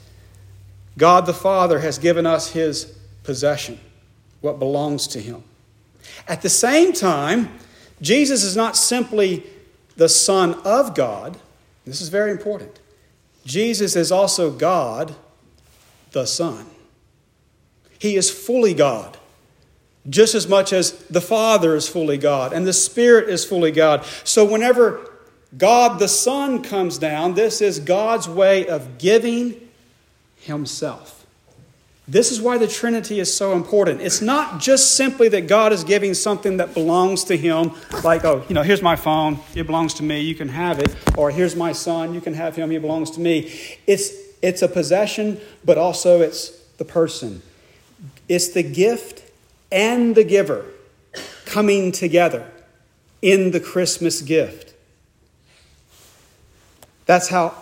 God 0.98 1.26
the 1.26 1.34
Father 1.34 1.80
has 1.80 1.98
given 1.98 2.26
us 2.26 2.50
his 2.50 2.93
possession, 3.24 3.80
what 4.40 4.58
belongs 4.58 5.08
to 5.08 5.20
him. 5.20 5.42
At 6.28 6.42
the 6.42 6.48
same 6.48 6.92
time, 6.92 7.58
Jesus 8.00 8.44
is 8.44 8.56
not 8.56 8.76
simply 8.76 9.42
the 9.96 10.08
Son 10.08 10.54
of 10.64 10.94
God. 10.94 11.38
This 11.84 12.00
is 12.00 12.08
very 12.08 12.30
important. 12.30 12.78
Jesus 13.44 13.96
is 13.96 14.12
also 14.12 14.50
God 14.50 15.14
the 16.12 16.26
Son. 16.26 16.66
He 17.98 18.16
is 18.16 18.30
fully 18.30 18.74
God, 18.74 19.16
just 20.08 20.34
as 20.34 20.46
much 20.46 20.72
as 20.72 20.92
the 21.04 21.20
Father 21.20 21.74
is 21.74 21.88
fully 21.88 22.18
God 22.18 22.52
and 22.52 22.66
the 22.66 22.72
Spirit 22.72 23.28
is 23.28 23.44
fully 23.44 23.70
God. 23.70 24.04
So, 24.24 24.44
whenever 24.44 25.10
God 25.56 25.98
the 25.98 26.08
Son 26.08 26.62
comes 26.62 26.98
down, 26.98 27.34
this 27.34 27.60
is 27.60 27.80
God's 27.80 28.28
way 28.28 28.66
of 28.66 28.98
giving 28.98 29.68
Himself. 30.36 31.13
This 32.06 32.30
is 32.30 32.40
why 32.40 32.58
the 32.58 32.68
Trinity 32.68 33.18
is 33.18 33.34
so 33.34 33.54
important. 33.54 34.02
It's 34.02 34.20
not 34.20 34.60
just 34.60 34.94
simply 34.94 35.28
that 35.30 35.46
God 35.46 35.72
is 35.72 35.84
giving 35.84 36.12
something 36.12 36.58
that 36.58 36.74
belongs 36.74 37.24
to 37.24 37.36
Him, 37.36 37.72
like, 38.02 38.24
oh, 38.26 38.44
you 38.46 38.54
know, 38.54 38.62
here's 38.62 38.82
my 38.82 38.94
phone, 38.94 39.38
it 39.54 39.64
belongs 39.64 39.94
to 39.94 40.02
me, 40.02 40.20
you 40.20 40.34
can 40.34 40.50
have 40.50 40.78
it, 40.80 40.94
or 41.16 41.30
here's 41.30 41.56
my 41.56 41.72
son, 41.72 42.12
you 42.12 42.20
can 42.20 42.34
have 42.34 42.56
him, 42.56 42.70
he 42.70 42.78
belongs 42.78 43.10
to 43.12 43.20
me. 43.20 43.52
It's, 43.86 44.12
it's 44.42 44.60
a 44.60 44.68
possession, 44.68 45.40
but 45.64 45.78
also 45.78 46.20
it's 46.20 46.50
the 46.76 46.84
person. 46.84 47.40
It's 48.28 48.48
the 48.48 48.62
gift 48.62 49.22
and 49.72 50.14
the 50.14 50.24
giver 50.24 50.66
coming 51.46 51.90
together 51.90 52.50
in 53.22 53.52
the 53.52 53.60
Christmas 53.60 54.20
gift. 54.20 54.74
That's 57.06 57.28
how 57.28 57.54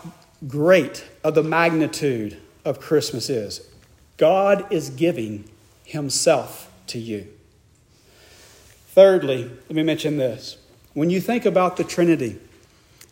great 0.48 1.04
of 1.22 1.36
the 1.36 1.42
magnitude 1.44 2.38
of 2.64 2.80
Christmas 2.80 3.30
is. 3.30 3.68
God 4.16 4.70
is 4.70 4.90
giving 4.90 5.48
Himself 5.84 6.70
to 6.88 6.98
you. 6.98 7.28
Thirdly, 8.88 9.44
let 9.44 9.70
me 9.70 9.82
mention 9.82 10.18
this. 10.18 10.58
When 10.94 11.08
you 11.08 11.20
think 11.20 11.46
about 11.46 11.76
the 11.76 11.84
Trinity 11.84 12.38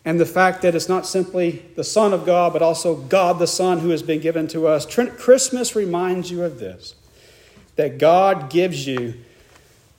and 0.04 0.20
the 0.20 0.26
fact 0.26 0.62
that 0.62 0.74
it's 0.74 0.88
not 0.88 1.06
simply 1.06 1.64
the 1.76 1.84
Son 1.84 2.12
of 2.12 2.26
God, 2.26 2.52
but 2.52 2.62
also 2.62 2.96
God 2.96 3.38
the 3.38 3.46
Son 3.46 3.78
who 3.78 3.88
has 3.88 4.02
been 4.02 4.20
given 4.20 4.46
to 4.48 4.66
us, 4.66 4.86
Christmas 4.86 5.74
reminds 5.74 6.30
you 6.30 6.44
of 6.44 6.58
this 6.58 6.94
that 7.76 7.96
God 7.96 8.50
gives 8.50 8.86
you 8.86 9.14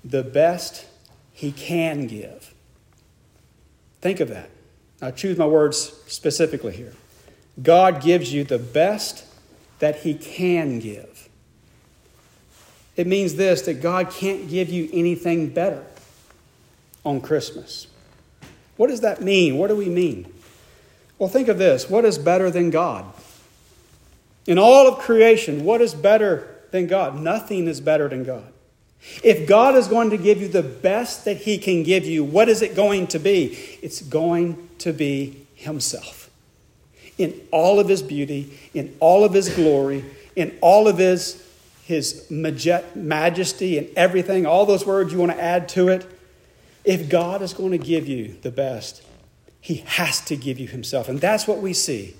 the 0.03 0.23
best 0.23 0.85
He 1.33 1.51
can 1.51 2.05
give. 2.05 2.53
Think 4.01 4.19
of 4.19 4.29
that. 4.29 4.49
I 5.01 5.09
choose 5.09 5.37
my 5.37 5.47
words 5.47 5.77
specifically 6.05 6.75
here. 6.75 6.93
God 7.61 8.03
gives 8.03 8.31
you 8.31 8.43
the 8.43 8.59
best 8.59 9.25
that 9.81 9.97
He 9.97 10.13
can 10.13 10.79
give. 10.79 11.27
It 12.95 13.07
means 13.07 13.35
this 13.35 13.63
that 13.63 13.81
God 13.81 14.11
can't 14.11 14.49
give 14.49 14.69
you 14.69 14.89
anything 14.93 15.49
better 15.49 15.83
on 17.03 17.19
Christmas. 17.19 17.87
What 18.77 18.87
does 18.87 19.01
that 19.01 19.21
mean? 19.21 19.57
What 19.57 19.67
do 19.67 19.75
we 19.75 19.89
mean? 19.89 20.31
Well, 21.17 21.29
think 21.29 21.49
of 21.49 21.57
this 21.57 21.89
what 21.89 22.05
is 22.05 22.17
better 22.17 22.49
than 22.49 22.69
God? 22.69 23.05
In 24.47 24.57
all 24.57 24.87
of 24.87 24.99
creation, 24.99 25.65
what 25.65 25.81
is 25.81 25.93
better 25.93 26.47
than 26.71 26.87
God. 26.87 27.19
Nothing 27.19 27.67
is 27.67 27.81
better 27.81 28.07
than 28.07 28.23
God. 28.23 28.51
If 29.23 29.47
God 29.47 29.75
is 29.75 29.87
going 29.87 30.11
to 30.11 30.17
give 30.17 30.41
you 30.41 30.47
the 30.47 30.63
best 30.63 31.25
that 31.25 31.37
He 31.37 31.57
can 31.57 31.83
give 31.83 32.05
you, 32.05 32.23
what 32.23 32.49
is 32.49 32.61
it 32.61 32.75
going 32.75 33.07
to 33.07 33.19
be? 33.19 33.57
It's 33.81 34.01
going 34.01 34.69
to 34.79 34.93
be 34.93 35.47
Himself. 35.55 36.20
In 37.17 37.39
all 37.51 37.79
of 37.79 37.87
His 37.87 38.01
beauty, 38.01 38.57
in 38.73 38.95
all 38.99 39.23
of 39.23 39.33
His 39.33 39.49
glory, 39.49 40.05
in 40.35 40.57
all 40.61 40.87
of 40.87 40.97
His 40.97 41.47
his 41.91 42.25
majesty 42.29 43.77
and 43.77 43.89
everything, 43.97 44.45
all 44.45 44.65
those 44.65 44.85
words 44.85 45.11
you 45.11 45.19
want 45.19 45.31
to 45.31 45.41
add 45.41 45.67
to 45.67 45.89
it, 45.89 46.05
if 46.85 47.09
God 47.09 47.41
is 47.41 47.53
going 47.53 47.71
to 47.71 47.77
give 47.77 48.07
you 48.07 48.37
the 48.41 48.51
best, 48.51 49.03
he 49.59 49.75
has 49.85 50.21
to 50.21 50.37
give 50.37 50.57
you 50.57 50.67
himself. 50.67 51.09
And 51.09 51.19
that's 51.19 51.47
what 51.47 51.59
we 51.59 51.73
see 51.73 52.15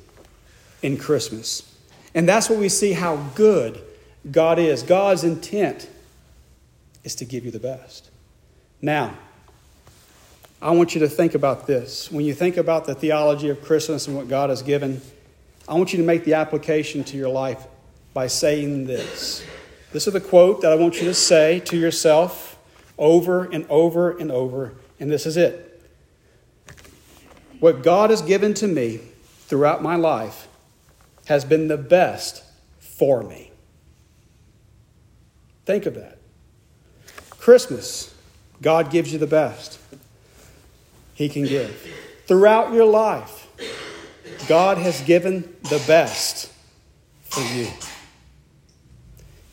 in 0.82 0.98
Christmas. 0.98 1.74
And 2.14 2.28
that's 2.28 2.50
what 2.50 2.60
we 2.60 2.70
see 2.70 2.92
how 2.92 3.16
good 3.34 3.82
God 4.30 4.60
is. 4.60 4.84
God's 4.84 5.24
intent 5.24 5.90
is 7.04 7.16
to 7.16 7.26
give 7.26 7.46
you 7.46 7.52
the 7.52 7.60
best. 7.60 8.12
Now, 8.82 9.18
I 10.62 10.72
want 10.72 10.94
you 10.94 11.02
to 11.02 11.10
think 11.10 11.34
about 11.34 11.66
this. 11.66 12.12
When 12.12 12.24
you 12.24 12.36
think 12.36 12.56
about 12.56 12.86
the 12.86 12.94
theology 12.94 13.50
of 13.50 13.64
Christmas 13.64 14.08
and 14.08 14.16
what 14.16 14.28
God 14.28 14.52
has 14.52 14.62
given, 14.62 15.02
I 15.68 15.74
want 15.74 15.92
you 15.92 15.98
to 15.98 16.06
make 16.06 16.24
the 16.24 16.36
application 16.36 17.04
to 17.06 17.18
your 17.18 17.30
life 17.30 17.66
by 18.14 18.28
saying 18.28 18.86
this. 18.86 19.44
This 19.92 20.06
is 20.06 20.14
the 20.14 20.22
quote 20.22 20.62
that 20.62 20.72
I 20.72 20.76
want 20.76 21.00
you 21.00 21.06
to 21.06 21.16
say 21.16 21.62
to 21.62 21.78
yourself 21.78 22.60
over 22.98 23.46
and 23.46 23.66
over 23.70 24.16
and 24.16 24.32
over, 24.32 24.74
and 25.00 25.10
this 25.10 25.26
is 25.26 25.36
it. 25.36 25.68
What 27.60 27.82
God 27.82 28.12
has 28.12 28.22
given 28.22 28.54
to 28.56 28.68
me 28.68 29.00
throughout 29.48 29.82
my 29.82 29.96
life 29.96 30.48
has 31.26 31.44
been 31.44 31.70
the 31.70 31.78
best 31.78 32.44
for 32.80 33.24
me. 33.24 33.52
Think 35.66 35.88
of 35.88 35.96
that. 35.96 36.20
Christmas, 37.32 38.14
God 38.62 38.92
gives 38.92 39.12
you 39.12 39.18
the 39.18 39.28
best 39.28 39.80
He 41.22 41.30
can 41.30 41.44
give. 41.44 41.88
Throughout 42.26 42.74
your 42.74 42.86
life, 42.86 43.48
God 44.48 44.80
has 44.80 45.02
given 45.02 45.56
the 45.70 45.80
best 45.86 46.52
for 47.30 47.42
you. 47.56 47.68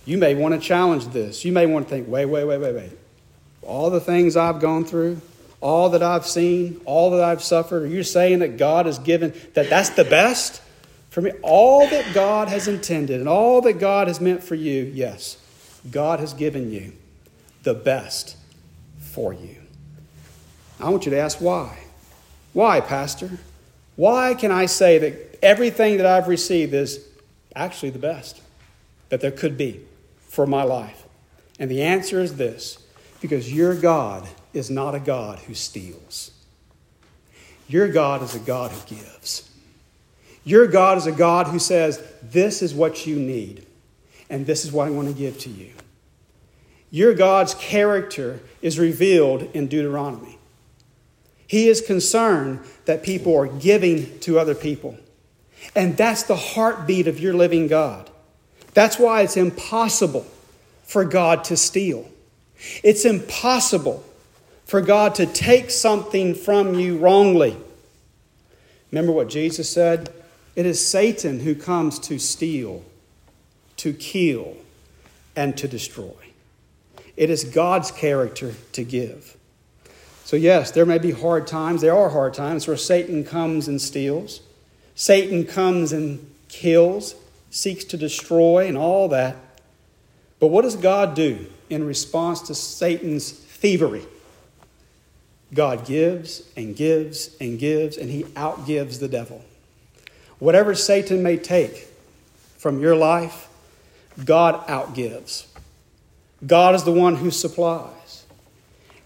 You 0.06 0.16
may 0.16 0.34
want 0.34 0.54
to 0.54 0.60
challenge 0.60 1.08
this. 1.08 1.44
You 1.44 1.52
may 1.52 1.66
want 1.66 1.86
to 1.86 1.90
think, 1.90 2.08
wait, 2.08 2.24
wait, 2.24 2.44
wait, 2.44 2.56
wait, 2.56 2.74
wait. 2.74 2.98
All 3.60 3.90
the 3.90 4.00
things 4.00 4.34
I've 4.34 4.60
gone 4.60 4.86
through, 4.86 5.20
all 5.60 5.90
that 5.90 6.02
I've 6.02 6.24
seen, 6.24 6.80
all 6.86 7.10
that 7.10 7.22
I've 7.22 7.42
suffered, 7.42 7.82
are 7.82 7.86
you 7.86 8.02
saying 8.02 8.38
that 8.38 8.56
God 8.56 8.86
has 8.86 8.98
given, 8.98 9.34
that 9.52 9.68
that's 9.68 9.90
the 9.90 10.04
best 10.04 10.62
for 11.10 11.20
me? 11.20 11.32
All 11.42 11.86
that 11.86 12.14
God 12.14 12.48
has 12.48 12.66
intended 12.66 13.20
and 13.20 13.28
all 13.28 13.60
that 13.60 13.74
God 13.74 14.08
has 14.08 14.22
meant 14.22 14.42
for 14.42 14.54
you, 14.54 14.84
yes, 14.84 15.36
God 15.90 16.20
has 16.20 16.32
given 16.32 16.72
you 16.72 16.94
the 17.62 17.74
best 17.74 18.38
for 19.00 19.34
you. 19.34 19.57
I 20.80 20.90
want 20.90 21.06
you 21.06 21.10
to 21.10 21.18
ask 21.18 21.38
why. 21.38 21.78
Why, 22.52 22.80
Pastor? 22.80 23.38
Why 23.96 24.34
can 24.34 24.52
I 24.52 24.66
say 24.66 24.98
that 24.98 25.38
everything 25.42 25.96
that 25.96 26.06
I've 26.06 26.28
received 26.28 26.72
is 26.74 27.04
actually 27.54 27.90
the 27.90 27.98
best 27.98 28.40
that 29.08 29.20
there 29.20 29.32
could 29.32 29.56
be? 29.56 29.84
for 30.38 30.46
my 30.46 30.62
life? 30.62 31.04
And 31.58 31.68
the 31.68 31.82
answer 31.82 32.20
is 32.20 32.36
this 32.36 32.78
because 33.20 33.52
your 33.52 33.74
God 33.74 34.28
is 34.54 34.70
not 34.70 34.94
a 34.94 35.00
God 35.00 35.40
who 35.40 35.54
steals. 35.54 36.30
Your 37.66 37.88
God 37.88 38.22
is 38.22 38.36
a 38.36 38.38
God 38.38 38.70
who 38.70 38.94
gives. 38.94 39.50
Your 40.44 40.68
God 40.68 40.96
is 40.96 41.06
a 41.06 41.12
God 41.12 41.48
who 41.48 41.58
says, 41.58 42.00
This 42.22 42.62
is 42.62 42.72
what 42.72 43.04
you 43.04 43.16
need, 43.16 43.66
and 44.30 44.46
this 44.46 44.64
is 44.64 44.70
what 44.70 44.86
I 44.86 44.90
want 44.90 45.08
to 45.08 45.14
give 45.14 45.38
to 45.40 45.50
you. 45.50 45.72
Your 46.90 47.12
God's 47.12 47.54
character 47.54 48.40
is 48.62 48.78
revealed 48.78 49.42
in 49.54 49.66
Deuteronomy. 49.66 50.37
He 51.48 51.68
is 51.68 51.80
concerned 51.80 52.60
that 52.84 53.02
people 53.02 53.34
are 53.34 53.46
giving 53.48 54.20
to 54.20 54.38
other 54.38 54.54
people. 54.54 54.96
And 55.74 55.96
that's 55.96 56.22
the 56.22 56.36
heartbeat 56.36 57.08
of 57.08 57.18
your 57.18 57.34
living 57.34 57.66
God. 57.66 58.08
That's 58.74 58.98
why 58.98 59.22
it's 59.22 59.36
impossible 59.36 60.26
for 60.84 61.04
God 61.04 61.42
to 61.44 61.56
steal. 61.56 62.08
It's 62.84 63.04
impossible 63.04 64.04
for 64.66 64.82
God 64.82 65.14
to 65.16 65.26
take 65.26 65.70
something 65.70 66.34
from 66.34 66.74
you 66.74 66.98
wrongly. 66.98 67.56
Remember 68.92 69.12
what 69.12 69.30
Jesus 69.30 69.70
said? 69.70 70.12
It 70.54 70.66
is 70.66 70.86
Satan 70.86 71.40
who 71.40 71.54
comes 71.54 71.98
to 72.00 72.18
steal, 72.18 72.84
to 73.78 73.94
kill, 73.94 74.56
and 75.34 75.56
to 75.56 75.66
destroy. 75.66 76.12
It 77.16 77.30
is 77.30 77.44
God's 77.44 77.90
character 77.90 78.54
to 78.72 78.84
give. 78.84 79.37
So, 80.28 80.36
yes, 80.36 80.72
there 80.72 80.84
may 80.84 80.98
be 80.98 81.10
hard 81.10 81.46
times. 81.46 81.80
There 81.80 81.96
are 81.96 82.10
hard 82.10 82.34
times 82.34 82.68
where 82.68 82.76
Satan 82.76 83.24
comes 83.24 83.66
and 83.66 83.80
steals. 83.80 84.42
Satan 84.94 85.46
comes 85.46 85.90
and 85.90 86.30
kills 86.48 87.14
seeks 87.48 87.82
to 87.84 87.96
destroy, 87.96 88.66
and 88.66 88.76
all 88.76 89.08
that. 89.08 89.36
But 90.38 90.48
what 90.48 90.64
does 90.64 90.76
God 90.76 91.14
do 91.14 91.46
in 91.70 91.82
response 91.82 92.42
to 92.42 92.54
Satan's 92.54 93.30
thievery? 93.30 94.04
God 95.54 95.86
gives 95.86 96.42
and 96.58 96.76
gives 96.76 97.34
and 97.40 97.58
gives, 97.58 97.96
and 97.96 98.10
he 98.10 98.24
outgives 98.24 99.00
the 99.00 99.08
devil. 99.08 99.42
Whatever 100.40 100.74
Satan 100.74 101.22
may 101.22 101.38
take 101.38 101.88
from 102.58 102.82
your 102.82 102.94
life, 102.94 103.48
God 104.22 104.66
outgives. 104.66 105.46
God 106.46 106.74
is 106.74 106.84
the 106.84 106.92
one 106.92 107.16
who 107.16 107.30
supplies. 107.30 108.26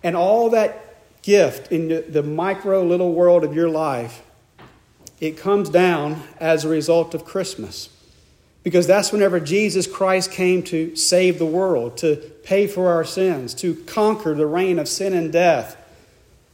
And 0.03 0.17
all 0.17 0.51
that 0.51 0.89
gift 1.23 1.71
in 1.73 2.05
the 2.11 2.23
micro 2.23 2.85
little 2.85 3.13
world 3.13 3.45
of 3.45 3.55
your 3.55 3.69
life, 3.69 4.23
it 5.21 5.37
comes 5.37 5.71
down 5.71 6.23
as 6.41 6.65
a 6.65 6.69
result 6.69 7.15
of 7.15 7.25
Christmas. 7.25 7.89
Because 8.65 8.87
that's 8.87 9.13
whenever 9.13 9.41
Jesus 9.41 9.87
Christ 9.87 10.31
came 10.31 10.63
to 10.65 10.95
save 10.95 11.39
the 11.39 11.47
world, 11.47 11.97
to 11.99 12.17
pay 12.45 12.67
for 12.67 12.93
our 12.93 13.05
sins, 13.05 13.55
to 13.55 13.75
conquer 13.87 14.35
the 14.35 14.47
reign 14.47 14.79
of 14.79 14.89
sin 14.89 15.15
and 15.15 15.33
death, 15.33 15.77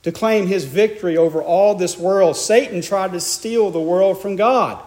to 0.03 0.13
claim 0.13 0.47
his 0.47 0.65
victory 0.65 1.17
over 1.17 1.43
all 1.43 1.75
this 1.75 1.99
world. 1.99 2.37
Satan 2.37 2.81
tried 2.81 3.13
to 3.13 3.21
steal 3.21 3.71
the 3.71 3.81
world 3.81 4.21
from 4.23 4.37
God 4.37 4.83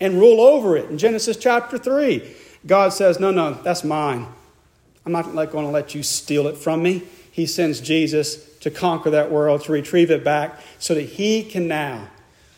and 0.00 0.14
rule 0.14 0.40
over 0.40 0.76
it. 0.76 0.88
In 0.90 0.96
Genesis 0.96 1.36
chapter 1.36 1.76
3, 1.76 2.34
God 2.66 2.92
says, 2.92 3.20
No, 3.20 3.30
no, 3.30 3.54
that's 3.54 3.84
mine. 3.84 4.26
I'm 5.04 5.12
not 5.12 5.50
going 5.50 5.64
to 5.64 5.70
let 5.70 5.94
you 5.94 6.02
steal 6.02 6.46
it 6.46 6.56
from 6.56 6.82
me. 6.82 7.02
He 7.38 7.46
sends 7.46 7.80
Jesus 7.80 8.44
to 8.58 8.68
conquer 8.68 9.10
that 9.10 9.30
world, 9.30 9.62
to 9.62 9.70
retrieve 9.70 10.10
it 10.10 10.24
back, 10.24 10.58
so 10.80 10.92
that 10.96 11.02
he 11.02 11.44
can 11.44 11.68
now 11.68 12.08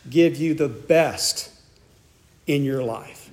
give 0.09 0.37
you 0.37 0.55
the 0.55 0.67
best 0.67 1.51
in 2.47 2.63
your 2.63 2.81
life. 2.81 3.29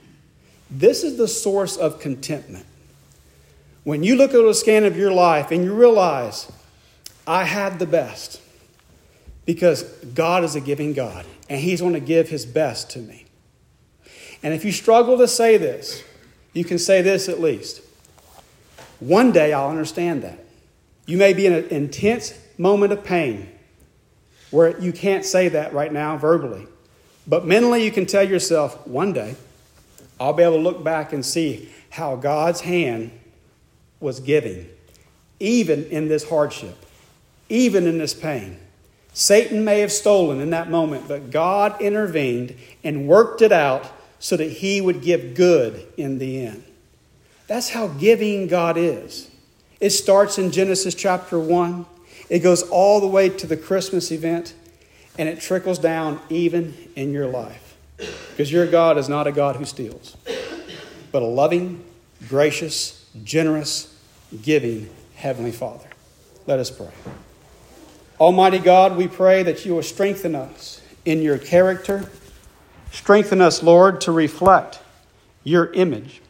This 0.71 1.03
is 1.03 1.17
the 1.17 1.27
source 1.27 1.79
of 1.79 2.01
contentment. 2.01 2.67
When 3.83 4.03
you 4.03 4.15
look 4.15 4.35
at 4.35 4.41
a 4.41 4.53
scan 4.53 4.85
of 4.85 4.99
your 4.99 5.11
life 5.11 5.51
and 5.51 5.65
you 5.65 5.73
realize, 5.73 6.53
I 7.27 7.45
had 7.45 7.79
the 7.79 7.87
best 7.87 8.43
because 9.47 9.85
God 10.15 10.45
is 10.45 10.55
a 10.55 10.61
giving 10.61 10.93
God 10.93 11.25
and 11.49 11.63
He's 11.63 11.81
going 11.81 11.95
to 11.95 12.01
give 12.01 12.29
His 12.29 12.45
best 12.45 12.91
to 12.91 12.99
me. 12.99 13.25
And 14.43 14.53
if 14.53 14.67
you 14.67 14.73
struggle 14.73 15.17
to 15.17 15.27
say 15.27 15.57
this, 15.57 16.05
you 16.53 16.65
can 16.65 16.79
say 16.79 17.01
this 17.01 17.27
at 17.27 17.41
least. 17.41 17.81
One 19.01 19.33
day 19.33 19.55
I'll 19.55 19.71
understand 19.71 20.21
that. 20.25 20.45
You 21.09 21.17
may 21.17 21.33
be 21.33 21.47
in 21.47 21.55
an 21.55 21.69
intense 21.69 22.39
moment 22.59 22.93
of 22.93 23.03
pain 23.03 23.49
where 24.51 24.79
you 24.79 24.93
can't 24.93 25.25
say 25.25 25.49
that 25.49 25.73
right 25.73 25.91
now 25.91 26.19
verbally. 26.19 26.67
But 27.27 27.47
mentally, 27.47 27.83
you 27.83 27.91
can 27.91 28.05
tell 28.05 28.23
yourself, 28.23 28.87
one 28.87 29.15
day, 29.15 29.35
I'll 30.21 30.35
be 30.35 30.43
able 30.43 30.57
to 30.57 30.61
look 30.61 30.85
back 30.85 31.15
and 31.15 31.25
see 31.25 31.73
how 31.89 32.17
God's 32.17 32.61
hand 32.61 33.11
was 34.01 34.21
giving, 34.21 34.69
even 35.41 35.87
in 35.87 36.09
this 36.09 36.29
hardship, 36.29 36.77
even 37.49 37.87
in 37.87 37.97
this 37.97 38.13
pain. 38.13 38.59
Satan 39.15 39.65
may 39.65 39.81
have 39.81 39.93
stolen 39.93 40.41
in 40.41 40.51
that 40.51 40.69
moment, 40.71 41.09
but 41.09 41.31
God 41.31 41.81
intervened 41.81 42.55
and 42.85 43.09
worked 43.09 43.41
it 43.41 43.51
out 43.51 43.91
so 44.19 44.37
that 44.37 44.51
he 44.51 44.83
would 44.83 45.01
give 45.01 45.35
good 45.35 45.87
in 45.97 46.19
the 46.19 46.45
end. 46.45 46.65
That's 47.47 47.71
how 47.71 47.89
giving 47.89 48.47
God 48.47 48.77
is. 48.77 49.31
It 49.81 49.91
starts 49.91 50.39
in 50.39 50.51
Genesis 50.51 50.95
chapter 50.95 51.39
1, 51.39 51.87
it 52.29 52.41
goes 52.41 52.63
all 52.63 53.01
the 53.01 53.07
way 53.07 53.29
to 53.29 53.47
the 53.47 53.57
Christmas 53.57 54.11
event, 54.11 54.55
and 55.17 55.29
it 55.29 55.41
trickles 55.41 55.79
down 55.79 56.21
even 56.29 56.75
in 56.97 57.13
your 57.13 57.27
life. 57.27 57.77
Because 57.97 58.53
your 58.53 58.67
God 58.67 58.99
is 58.99 59.09
not 59.09 59.27
a 59.27 59.33
God 59.33 59.57
who 59.57 59.65
steals, 59.65 60.17
but 61.11 61.23
a 61.23 61.27
loving, 61.27 61.85
gracious, 62.29 63.07
generous, 63.25 63.97
giving 64.43 64.91
Heavenly 65.15 65.53
Father. 65.53 65.89
Let 66.47 66.59
us 66.59 66.71
pray. 66.71 66.91
Almighty 68.21 68.59
God, 68.59 68.97
we 68.97 69.07
pray 69.07 69.43
that 69.45 69.65
you 69.65 69.75
will 69.75 69.83
strengthen 69.83 70.35
us 70.35 70.81
in 71.05 71.23
your 71.23 71.39
character. 71.39 72.11
Strengthen 72.91 73.41
us, 73.41 73.63
Lord, 73.63 74.01
to 74.03 74.13
reflect 74.13 74.81
your 75.45 75.73
image 75.73 76.21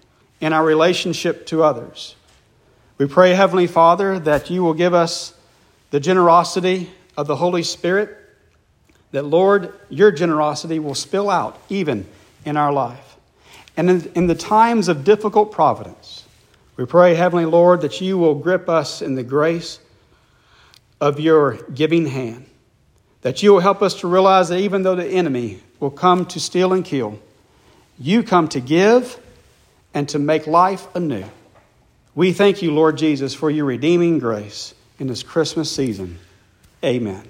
in 0.40 0.52
our 0.52 0.64
relationship 0.64 1.46
to 1.46 1.62
others. 1.62 2.14
We 2.98 3.06
pray, 3.06 3.32
Heavenly 3.32 3.68
Father, 3.68 4.18
that 4.18 4.50
you 4.50 4.64
will 4.64 4.74
give 4.74 4.92
us 4.92 5.32
the 5.90 6.00
generosity 6.00 6.90
of 7.16 7.28
the 7.28 7.37
Holy 7.37 7.62
Spirit 7.62 8.16
that, 9.12 9.24
Lord, 9.24 9.72
your 9.88 10.11
generosity 10.11 10.80
will 10.80 10.96
spill 10.96 11.30
out 11.30 11.61
even 11.68 12.06
in 12.44 12.56
our 12.56 12.72
life. 12.72 13.16
And 13.76 13.88
in, 13.88 14.12
in 14.16 14.26
the 14.26 14.34
times 14.34 14.88
of 14.88 15.04
difficult 15.04 15.52
providence, 15.52 16.24
we 16.76 16.87
pray, 16.87 17.14
Heavenly 17.14 17.44
Lord, 17.44 17.82
that 17.82 18.00
you 18.00 18.18
will 18.18 18.34
grip 18.34 18.68
us 18.68 19.00
in 19.00 19.14
the 19.14 19.22
grace 19.22 19.78
of 21.00 21.20
your 21.20 21.54
giving 21.72 22.06
hand, 22.06 22.46
that 23.22 23.44
you 23.44 23.52
will 23.52 23.61
help 23.61 23.80
us 23.80 23.94
to 24.00 24.08
realize 24.08 24.48
that 24.48 24.58
even 24.58 24.82
though 24.82 24.96
the 24.96 25.06
enemy 25.06 25.61
will 25.78 25.92
come 25.92 26.26
to 26.26 26.40
steal 26.40 26.72
and 26.72 26.84
kill, 26.84 27.20
you 27.96 28.24
come 28.24 28.48
to 28.48 28.61
give 28.61 29.20
and 29.94 30.08
to 30.08 30.18
make 30.18 30.48
life 30.48 30.88
anew. 30.96 31.24
We 32.18 32.33
thank 32.33 32.62
you, 32.62 32.72
Lord 32.72 32.98
Jesus, 32.98 33.33
for 33.33 33.48
your 33.48 33.64
redeeming 33.64 34.18
grace 34.18 34.74
in 34.98 35.07
this 35.07 35.22
Christmas 35.22 35.70
season. 35.70 36.18
Amen. 36.85 37.22